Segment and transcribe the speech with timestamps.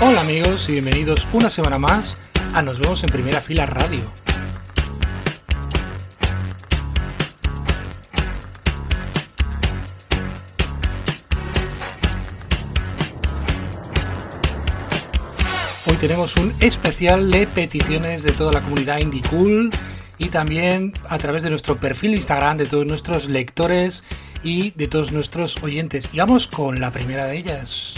[0.00, 2.16] Hola amigos y bienvenidos una semana más
[2.54, 4.00] a Nos vemos en primera fila radio.
[15.86, 19.70] Hoy tenemos un especial de peticiones de toda la comunidad Indie Cool
[20.20, 24.04] y también a través de nuestro perfil Instagram de todos nuestros lectores
[24.44, 26.08] y de todos nuestros oyentes.
[26.12, 27.94] Y vamos con la primera de ellas.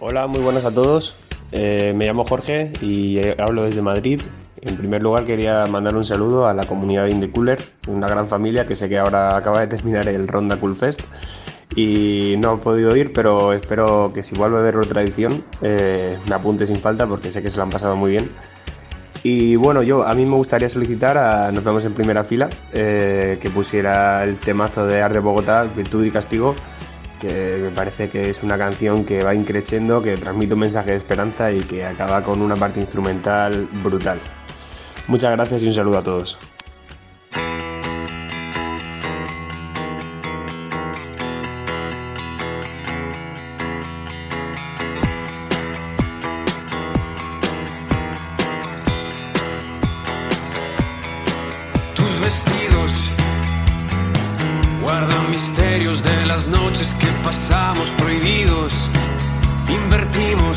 [0.00, 1.16] Hola, muy buenas a todos.
[1.52, 4.20] Eh, me llamo Jorge y hablo desde Madrid.
[4.60, 8.74] En primer lugar quería mandar un saludo a la comunidad de una gran familia que
[8.74, 11.00] sé que ahora acaba de terminar el Ronda Cool Fest
[11.76, 16.18] y no he podido ir, pero espero que si vuelve a haber otra edición eh,
[16.28, 18.30] me apunte sin falta porque sé que se lo han pasado muy bien.
[19.22, 23.50] Y bueno, yo a mí me gustaría solicitar a Nos vemos en primera fila que
[23.54, 26.54] pusiera el temazo de Arte Bogotá, Virtud y Castigo,
[27.20, 30.96] que me parece que es una canción que va increciendo, que transmite un mensaje de
[30.96, 34.18] esperanza y que acaba con una parte instrumental brutal.
[35.06, 36.38] Muchas gracias y un saludo a todos.
[52.30, 52.92] Vestidos
[54.82, 58.72] guardan misterios de las noches que pasamos prohibidos.
[59.68, 60.56] Invertimos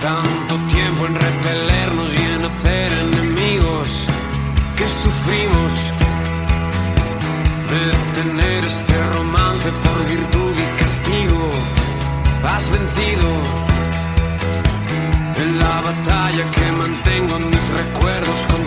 [0.00, 3.88] tanto tiempo en repelernos y en hacer enemigos
[4.78, 5.72] que sufrimos
[7.72, 7.84] de
[8.18, 11.42] tener este romance por virtud y castigo.
[12.52, 13.28] Has vencido
[15.42, 18.40] en la batalla que mantengo en mis recuerdos.
[18.50, 18.65] Con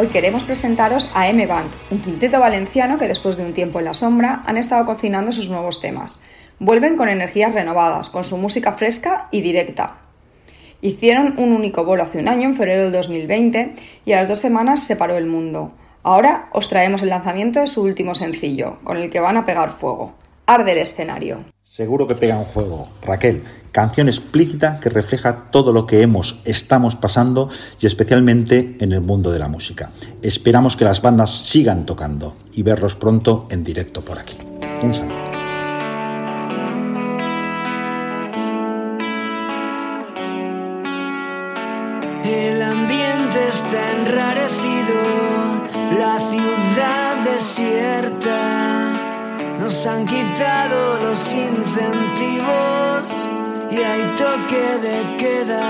[0.00, 3.94] Hoy queremos presentaros a M-Band, un quinteto valenciano que después de un tiempo en la
[3.94, 6.22] sombra han estado cocinando sus nuevos temas.
[6.60, 9.96] Vuelven con energías renovadas, con su música fresca y directa.
[10.82, 13.74] Hicieron un único bolo hace un año, en febrero del 2020,
[14.04, 15.72] y a las dos semanas se paró el mundo.
[16.04, 19.70] Ahora os traemos el lanzamiento de su último sencillo, con el que van a pegar
[19.70, 20.14] fuego.
[20.46, 21.38] Arde el escenario.
[21.70, 22.88] Seguro que pega un juego.
[23.02, 23.42] Raquel,
[23.72, 29.30] canción explícita que refleja todo lo que hemos, estamos pasando y especialmente en el mundo
[29.30, 29.90] de la música.
[30.22, 34.38] Esperamos que las bandas sigan tocando y verlos pronto en directo por aquí.
[34.82, 35.14] Un saludo.
[42.24, 44.96] El ambiente está enrarecido,
[45.98, 48.07] la ciudad desierta.
[49.68, 53.02] Nos han quitado los incentivos
[53.70, 55.66] y hay toque de queda.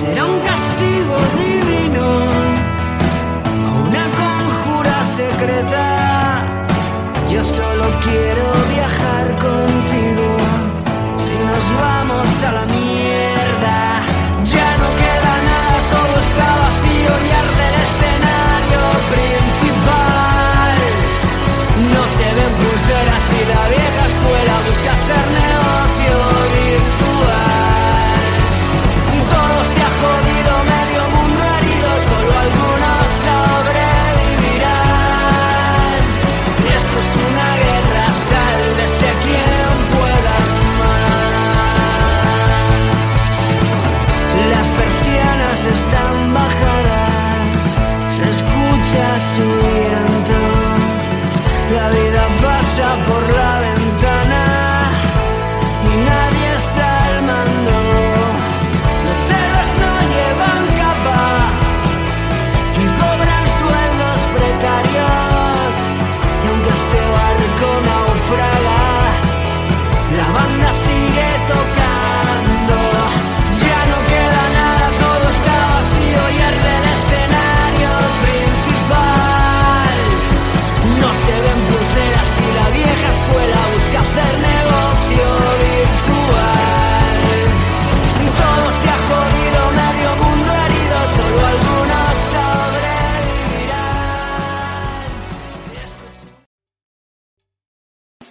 [0.00, 2.06] Será un castigo divino
[3.66, 5.84] o una conjura secreta.
[7.30, 10.05] Yo solo quiero viajar contigo.